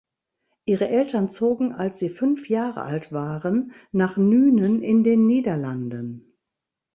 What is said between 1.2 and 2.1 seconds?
zogen als sie